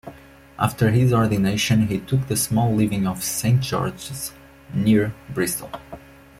After 0.57 0.89
his 0.89 1.13
ordination 1.13 1.85
he 1.85 1.99
took 1.99 2.25
the 2.27 2.35
small 2.35 2.73
living 2.73 3.05
of 3.05 3.21
Saint 3.23 3.61
George's, 3.61 4.31
near 4.73 5.13
Bristol. 5.29 5.69